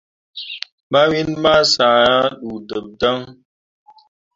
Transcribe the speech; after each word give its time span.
Mawin 0.91 1.29
ma 1.43 1.53
sã 1.71 1.87
ah 2.09 2.27
ɗuudeb 2.41 2.85
dan. 2.99 3.19